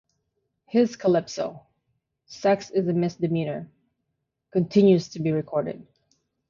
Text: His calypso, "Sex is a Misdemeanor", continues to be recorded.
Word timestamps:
His 0.65 0.95
calypso, 0.95 1.67
"Sex 2.25 2.71
is 2.71 2.87
a 2.87 2.93
Misdemeanor", 2.93 3.69
continues 4.49 5.07
to 5.09 5.19
be 5.19 5.31
recorded. 5.31 5.85